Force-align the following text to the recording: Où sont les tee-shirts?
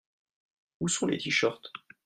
Où 0.79 0.87
sont 0.87 1.05
les 1.05 1.19
tee-shirts? 1.19 1.71